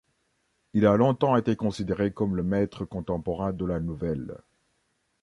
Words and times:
Il 0.73 0.87
a 0.87 0.97
longtemps 0.97 1.35
été 1.37 1.55
considéré 1.55 2.11
comme 2.11 2.35
le 2.35 2.41
maître 2.41 2.85
contemporain 2.85 3.53
de 3.53 3.65
la 3.65 3.79
nouvelle. 3.79 4.39